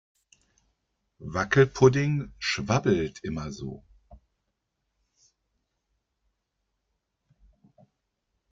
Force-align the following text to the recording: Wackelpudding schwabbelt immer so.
Wackelpudding 1.19 2.33
schwabbelt 2.39 3.23
immer 3.23 3.51
so. 3.51 3.83